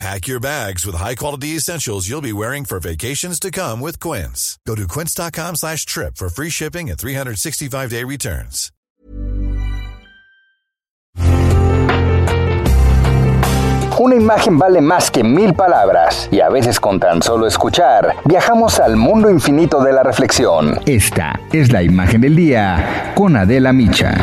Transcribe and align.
Pack 0.00 0.26
your 0.26 0.40
bags 0.40 0.84
with 0.84 0.96
high-quality 0.96 1.56
essentials 1.56 2.08
you'll 2.08 2.20
be 2.20 2.32
wearing 2.32 2.64
for 2.64 2.80
vacations 2.80 3.38
to 3.40 3.50
come 3.50 3.80
with 3.80 4.00
Quince. 4.00 4.58
Go 4.66 4.74
to 4.74 4.86
quince.com 4.88 5.56
slash 5.56 5.86
trip 5.86 6.16
for 6.16 6.28
free 6.28 6.50
shipping 6.50 6.90
and 6.90 6.98
365-day 6.98 8.04
returns. 8.04 8.70
Una 13.96 14.16
imagen 14.16 14.58
vale 14.58 14.80
más 14.80 15.10
que 15.10 15.22
mil 15.22 15.54
palabras 15.54 16.28
y 16.32 16.40
a 16.40 16.48
veces 16.48 16.80
con 16.80 16.98
tan 16.98 17.22
solo 17.22 17.46
escuchar 17.46 18.16
viajamos 18.24 18.80
al 18.80 18.96
mundo 18.96 19.30
infinito 19.30 19.82
de 19.82 19.92
la 19.92 20.02
reflexión. 20.02 20.80
Esta 20.84 21.38
es 21.52 21.70
la 21.70 21.82
imagen 21.82 22.20
del 22.20 22.34
día 22.34 23.12
con 23.14 23.36
Adela 23.36 23.72
Micha. 23.72 24.14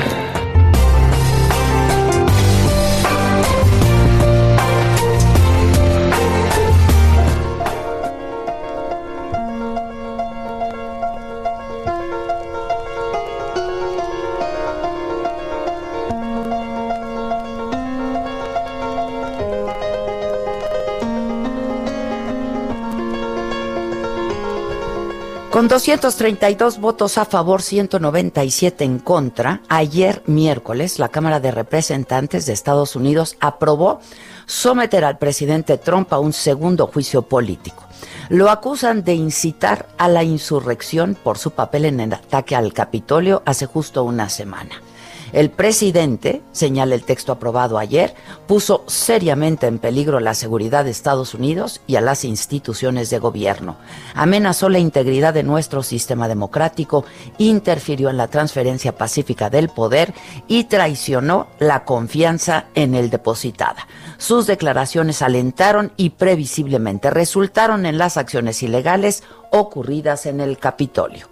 Con 25.52 25.68
232 25.68 26.80
votos 26.80 27.18
a 27.18 27.26
favor, 27.26 27.62
197 27.62 28.85
en 28.85 28.99
contra, 28.99 29.62
ayer 29.68 30.24
miércoles 30.26 30.98
la 30.98 31.10
Cámara 31.10 31.41
de 31.41 31.52
Representantes 31.52 32.46
de 32.46 32.54
Estados 32.54 32.96
Unidos 32.96 33.35
aprobó 33.41 33.99
someter 34.46 35.04
al 35.04 35.18
presidente 35.18 35.77
Trump 35.77 36.13
a 36.13 36.20
un 36.20 36.32
segundo 36.32 36.88
juicio 36.88 37.24
político. 37.24 37.84
Lo 38.30 38.49
acusan 38.49 39.04
de 39.04 39.16
incitar 39.16 39.90
a 39.98 40.08
la 40.08 40.24
insurrección 40.24 41.18
por 41.21 41.38
su 41.38 41.52
papel 41.52 41.84
en 41.84 41.99
el 41.99 42.13
ataque 42.13 42.55
al 42.55 42.71
Capitolio 42.71 43.43
hace 43.46 43.65
justo 43.65 44.05
una 44.05 44.30
semana. 44.30 44.82
El 45.34 45.49
presidente, 45.49 46.41
señala 46.51 46.96
el 46.96 47.04
texto 47.04 47.32
aprobado 47.32 47.77
ayer, 47.77 48.13
puso 48.48 48.84
seriamente 48.87 49.68
en 49.68 49.79
peligro 49.79 50.20
la 50.20 50.34
seguridad 50.34 50.84
de 50.84 50.91
Estados 50.91 51.34
Unidos 51.34 51.82
y 51.87 51.96
a 51.96 52.01
las 52.01 52.26
instituciones 52.26 53.10
de 53.10 53.20
gobierno. 53.20 53.77
Amenazó 54.13 54.68
la 54.68 54.79
integridad 54.79 55.34
de 55.34 55.43
nuestro 55.43 55.84
sistema 55.84 56.27
democrático, 56.27 57.05
interfirió 57.37 58.09
en 58.09 58.18
la 58.18 58.27
transferencia 58.27 58.96
pacífica 58.96 59.49
del 59.49 59.70
poder 59.70 60.13
y 60.48 60.65
traicionó 60.65 61.48
la 61.59 61.85
confianza 61.85 62.65
en 62.76 62.93
él 62.93 63.09
depositada. 63.09 63.87
Sus 64.18 64.47
declaraciones 64.47 65.22
alentaron 65.22 65.94
y 65.96 66.12
previsiblemente 66.12 67.09
resultaron 67.09 67.85
en 67.85 67.97
las 67.97 68.18
acciones 68.18 68.62
ilegales 68.63 69.24
ocurridas 69.52 70.25
en 70.25 70.41
el 70.41 70.57
Capitolio. 70.57 71.28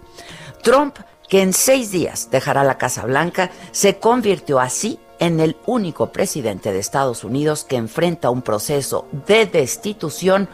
Trump 0.62 0.96
que 1.30 1.40
en 1.40 1.54
seis 1.54 1.92
días 1.92 2.28
dejará 2.30 2.64
la 2.64 2.76
Casa 2.76 3.06
Blanca, 3.06 3.50
se 3.70 3.98
convirtió 3.98 4.60
así 4.60 4.98
en 5.20 5.38
el 5.38 5.56
único 5.64 6.12
presidente 6.12 6.72
de 6.72 6.80
Estados 6.80 7.24
Unidos 7.24 7.64
que 7.64 7.76
enfrenta 7.76 8.30
un 8.30 8.42
proceso 8.42 9.06
de 9.26 9.46
destitución 9.46 10.48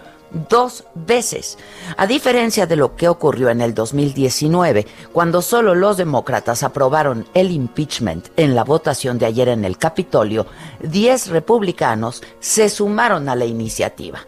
dos 0.50 0.84
veces, 0.94 1.56
a 1.96 2.06
diferencia 2.06 2.66
de 2.66 2.76
lo 2.76 2.94
que 2.94 3.08
ocurrió 3.08 3.48
en 3.48 3.62
el 3.62 3.72
2019, 3.72 4.86
cuando 5.12 5.40
solo 5.40 5.74
los 5.74 5.96
demócratas 5.96 6.62
aprobaron 6.62 7.26
el 7.32 7.52
impeachment 7.52 8.28
en 8.36 8.54
la 8.54 8.64
votación 8.64 9.18
de 9.18 9.26
ayer 9.26 9.48
en 9.48 9.64
el 9.64 9.78
Capitolio, 9.78 10.46
diez 10.80 11.28
republicanos 11.28 12.22
se 12.40 12.68
sumaron 12.68 13.30
a 13.30 13.36
la 13.36 13.46
iniciativa. 13.46 14.26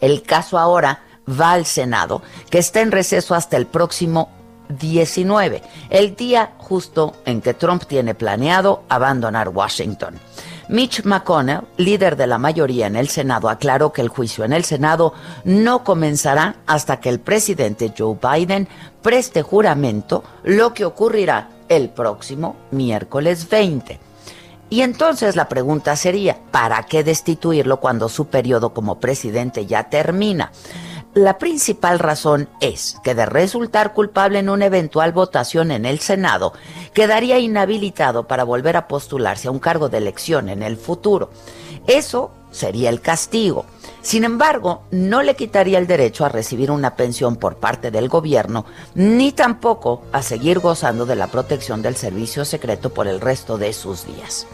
El 0.00 0.22
caso 0.22 0.58
ahora 0.58 1.02
va 1.28 1.52
al 1.52 1.64
Senado, 1.64 2.20
que 2.50 2.58
está 2.58 2.82
en 2.82 2.92
receso 2.92 3.34
hasta 3.34 3.56
el 3.56 3.66
próximo 3.66 4.35
19, 4.68 5.62
el 5.90 6.16
día 6.16 6.52
justo 6.58 7.14
en 7.24 7.40
que 7.40 7.54
Trump 7.54 7.84
tiene 7.84 8.14
planeado 8.14 8.84
abandonar 8.88 9.48
Washington. 9.48 10.18
Mitch 10.68 11.04
McConnell, 11.04 11.62
líder 11.76 12.16
de 12.16 12.26
la 12.26 12.38
mayoría 12.38 12.88
en 12.88 12.96
el 12.96 13.08
Senado, 13.08 13.48
aclaró 13.48 13.92
que 13.92 14.02
el 14.02 14.08
juicio 14.08 14.44
en 14.44 14.52
el 14.52 14.64
Senado 14.64 15.14
no 15.44 15.84
comenzará 15.84 16.56
hasta 16.66 16.98
que 16.98 17.08
el 17.08 17.20
presidente 17.20 17.94
Joe 17.96 18.18
Biden 18.20 18.66
preste 19.00 19.42
juramento, 19.42 20.24
lo 20.42 20.74
que 20.74 20.84
ocurrirá 20.84 21.50
el 21.68 21.90
próximo 21.90 22.56
miércoles 22.72 23.48
20. 23.48 24.00
Y 24.68 24.80
entonces 24.80 25.36
la 25.36 25.48
pregunta 25.48 25.94
sería, 25.94 26.38
¿para 26.50 26.82
qué 26.82 27.04
destituirlo 27.04 27.78
cuando 27.78 28.08
su 28.08 28.26
periodo 28.26 28.74
como 28.74 28.98
presidente 28.98 29.66
ya 29.66 29.84
termina? 29.88 30.50
La 31.16 31.38
principal 31.38 31.98
razón 31.98 32.46
es 32.60 32.98
que 33.02 33.14
de 33.14 33.24
resultar 33.24 33.94
culpable 33.94 34.38
en 34.38 34.50
una 34.50 34.66
eventual 34.66 35.12
votación 35.12 35.70
en 35.70 35.86
el 35.86 35.98
Senado, 35.98 36.52
quedaría 36.92 37.38
inhabilitado 37.38 38.26
para 38.26 38.44
volver 38.44 38.76
a 38.76 38.86
postularse 38.86 39.48
a 39.48 39.50
un 39.50 39.58
cargo 39.58 39.88
de 39.88 39.96
elección 39.96 40.50
en 40.50 40.62
el 40.62 40.76
futuro. 40.76 41.30
Eso 41.86 42.32
sería 42.50 42.90
el 42.90 43.00
castigo. 43.00 43.64
Sin 44.02 44.24
embargo, 44.24 44.82
no 44.90 45.22
le 45.22 45.36
quitaría 45.36 45.78
el 45.78 45.86
derecho 45.86 46.26
a 46.26 46.28
recibir 46.28 46.70
una 46.70 46.96
pensión 46.96 47.36
por 47.36 47.56
parte 47.56 47.90
del 47.90 48.10
gobierno, 48.10 48.66
ni 48.94 49.32
tampoco 49.32 50.02
a 50.12 50.20
seguir 50.20 50.58
gozando 50.58 51.06
de 51.06 51.16
la 51.16 51.28
protección 51.28 51.80
del 51.80 51.96
servicio 51.96 52.44
secreto 52.44 52.92
por 52.92 53.08
el 53.08 53.22
resto 53.22 53.56
de 53.56 53.72
sus 53.72 54.04
días. 54.04 54.46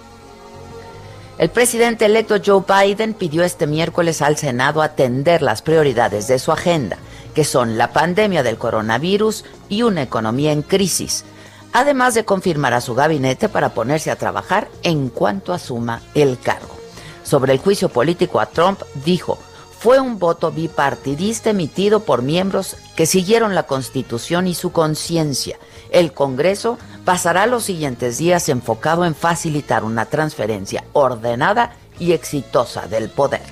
El 1.42 1.50
presidente 1.50 2.04
electo 2.04 2.36
Joe 2.38 2.62
Biden 2.68 3.14
pidió 3.14 3.42
este 3.42 3.66
miércoles 3.66 4.22
al 4.22 4.36
Senado 4.36 4.80
atender 4.80 5.42
las 5.42 5.60
prioridades 5.60 6.28
de 6.28 6.38
su 6.38 6.52
agenda, 6.52 6.98
que 7.34 7.42
son 7.42 7.76
la 7.76 7.92
pandemia 7.92 8.44
del 8.44 8.58
coronavirus 8.58 9.44
y 9.68 9.82
una 9.82 10.02
economía 10.02 10.52
en 10.52 10.62
crisis, 10.62 11.24
además 11.72 12.14
de 12.14 12.24
confirmar 12.24 12.74
a 12.74 12.80
su 12.80 12.94
gabinete 12.94 13.48
para 13.48 13.74
ponerse 13.74 14.12
a 14.12 14.16
trabajar 14.16 14.68
en 14.84 15.08
cuanto 15.08 15.52
asuma 15.52 16.00
el 16.14 16.38
cargo. 16.38 16.76
Sobre 17.24 17.52
el 17.52 17.58
juicio 17.58 17.88
político 17.88 18.38
a 18.38 18.46
Trump, 18.46 18.80
dijo, 19.04 19.36
fue 19.80 19.98
un 19.98 20.20
voto 20.20 20.52
bipartidista 20.52 21.50
emitido 21.50 22.04
por 22.04 22.22
miembros 22.22 22.76
que 22.94 23.04
siguieron 23.04 23.56
la 23.56 23.64
Constitución 23.64 24.46
y 24.46 24.54
su 24.54 24.70
conciencia. 24.70 25.58
El 25.90 26.12
Congreso 26.12 26.78
pasará 27.04 27.46
los 27.46 27.64
siguientes 27.64 28.18
días 28.18 28.48
enfocado 28.48 29.04
en 29.04 29.14
facilitar 29.14 29.84
una 29.84 30.06
transferencia 30.06 30.84
ordenada 30.92 31.72
y 31.98 32.12
exitosa 32.12 32.86
del 32.86 33.08
poder. 33.08 33.42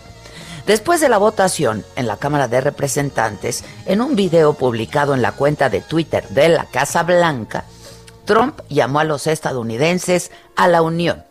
Después 0.66 1.00
de 1.00 1.09
la 1.09 1.19
votación 1.19 1.84
en 1.97 2.06
la 2.06 2.16
Cámara 2.16 2.47
de 2.47 2.61
Representantes, 2.61 3.65
en 3.87 4.00
un 4.00 4.15
video 4.15 4.55
publicado 4.55 5.15
en 5.15 5.22
la 5.22 5.33
cuenta 5.33 5.69
de 5.69 5.81
Twitter 5.81 6.28
de 6.28 6.49
la 6.49 6.66
Casa 6.66 7.03
Blanca, 7.03 7.65
Trump 8.25 8.61
llamó 8.69 9.00
a 9.00 9.05
los 9.05 9.27
estadounidenses 9.27 10.31
a 10.55 10.69
la 10.69 10.82
unión 10.82 11.25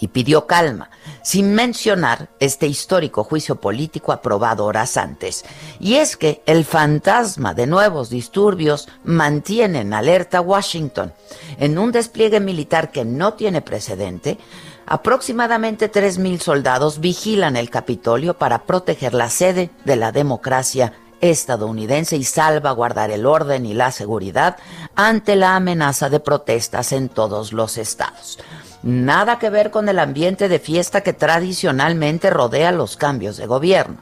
y 0.00 0.08
pidió 0.08 0.46
calma, 0.46 0.90
sin 1.28 1.52
mencionar 1.52 2.30
este 2.40 2.66
histórico 2.66 3.22
juicio 3.22 3.56
político 3.56 4.12
aprobado 4.12 4.64
horas 4.64 4.96
antes. 4.96 5.44
Y 5.78 5.96
es 5.96 6.16
que 6.16 6.42
el 6.46 6.64
fantasma 6.64 7.52
de 7.52 7.66
nuevos 7.66 8.08
disturbios 8.08 8.88
mantiene 9.04 9.80
en 9.82 9.92
alerta 9.92 10.38
a 10.38 10.40
Washington. 10.40 11.12
En 11.58 11.76
un 11.76 11.92
despliegue 11.92 12.40
militar 12.40 12.90
que 12.90 13.04
no 13.04 13.34
tiene 13.34 13.60
precedente, 13.60 14.38
aproximadamente 14.86 15.92
3.000 15.92 16.40
soldados 16.40 16.98
vigilan 16.98 17.58
el 17.58 17.68
Capitolio 17.68 18.38
para 18.38 18.64
proteger 18.64 19.12
la 19.12 19.28
sede 19.28 19.68
de 19.84 19.96
la 19.96 20.12
democracia 20.12 20.94
estadounidense 21.20 22.16
y 22.16 22.24
salvaguardar 22.24 23.10
el 23.10 23.26
orden 23.26 23.66
y 23.66 23.74
la 23.74 23.90
seguridad 23.90 24.56
ante 24.94 25.36
la 25.36 25.56
amenaza 25.56 26.08
de 26.08 26.20
protestas 26.20 26.92
en 26.92 27.10
todos 27.10 27.52
los 27.52 27.76
estados. 27.76 28.38
Nada 28.82 29.38
que 29.38 29.50
ver 29.50 29.70
con 29.70 29.88
el 29.88 29.98
ambiente 29.98 30.48
de 30.48 30.58
fiesta 30.58 31.00
que 31.00 31.12
tradicionalmente 31.12 32.30
rodea 32.30 32.72
los 32.72 32.96
cambios 32.96 33.36
de 33.36 33.46
gobierno. 33.46 33.98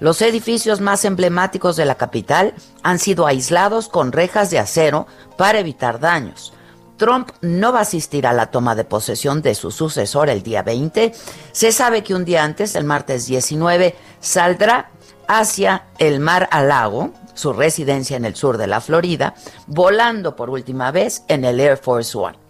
Los 0.00 0.20
edificios 0.22 0.80
más 0.80 1.04
emblemáticos 1.04 1.76
de 1.76 1.84
la 1.84 1.94
capital 1.94 2.54
han 2.82 2.98
sido 2.98 3.26
aislados 3.26 3.88
con 3.88 4.12
rejas 4.12 4.50
de 4.50 4.58
acero 4.58 5.06
para 5.38 5.60
evitar 5.60 6.00
daños. 6.00 6.52
Trump 6.96 7.30
no 7.40 7.72
va 7.72 7.80
a 7.80 7.82
asistir 7.82 8.26
a 8.26 8.32
la 8.32 8.50
toma 8.50 8.74
de 8.74 8.84
posesión 8.84 9.42
de 9.42 9.54
su 9.54 9.70
sucesor 9.70 10.28
el 10.28 10.42
día 10.42 10.62
20. 10.62 11.12
Se 11.52 11.72
sabe 11.72 12.04
que 12.04 12.14
un 12.14 12.24
día 12.24 12.44
antes, 12.44 12.76
el 12.76 12.84
martes 12.84 13.26
19, 13.26 13.96
saldrá 14.20 14.90
hacia 15.26 15.86
el 15.98 16.20
mar 16.20 16.48
al 16.52 16.68
lago, 16.68 17.12
su 17.34 17.52
residencia 17.52 18.16
en 18.16 18.24
el 18.24 18.36
sur 18.36 18.58
de 18.58 18.66
la 18.66 18.80
Florida, 18.80 19.34
volando 19.66 20.36
por 20.36 20.50
última 20.50 20.90
vez 20.90 21.24
en 21.28 21.44
el 21.44 21.58
Air 21.58 21.78
Force 21.78 22.16
One. 22.16 22.43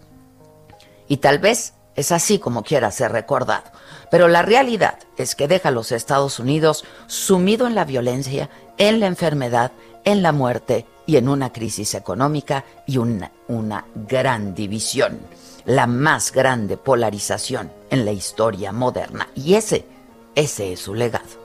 Y 1.07 1.17
tal 1.17 1.39
vez 1.39 1.73
es 1.95 2.11
así 2.11 2.39
como 2.39 2.63
quiera 2.63 2.91
ser 2.91 3.11
recordado. 3.11 3.63
Pero 4.11 4.27
la 4.27 4.41
realidad 4.41 4.99
es 5.17 5.35
que 5.35 5.47
deja 5.47 5.69
a 5.69 5.71
los 5.71 5.91
Estados 5.91 6.39
Unidos 6.39 6.85
sumido 7.07 7.67
en 7.67 7.75
la 7.75 7.85
violencia, 7.85 8.49
en 8.77 8.99
la 8.99 9.07
enfermedad, 9.07 9.71
en 10.03 10.21
la 10.21 10.31
muerte 10.31 10.85
y 11.05 11.17
en 11.17 11.29
una 11.29 11.51
crisis 11.51 11.95
económica 11.95 12.65
y 12.85 12.97
una, 12.97 13.31
una 13.47 13.85
gran 13.95 14.53
división, 14.53 15.19
la 15.65 15.87
más 15.87 16.31
grande 16.31 16.77
polarización 16.77 17.71
en 17.89 18.05
la 18.05 18.11
historia 18.11 18.71
moderna. 18.71 19.29
Y 19.35 19.55
ese, 19.55 19.85
ese 20.35 20.73
es 20.73 20.81
su 20.81 20.93
legado. 20.93 21.44